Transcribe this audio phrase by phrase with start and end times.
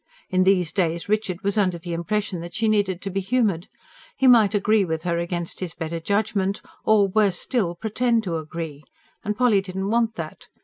[0.31, 3.67] In these days Richard was under the impression that she needed to be humoured.
[4.17, 8.83] He might agree with her against his better judgment, or, worse still, pretend to agree.
[9.23, 10.47] And Polly didn't want that.